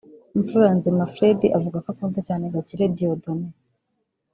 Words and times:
Mfuranzima 0.39 1.03
Fred 1.13 1.39
avuga 1.57 1.77
ko 1.83 1.87
akunda 1.93 2.19
cyane 2.27 2.43
Gakire 2.53 2.85
Dieudonne 2.95 3.49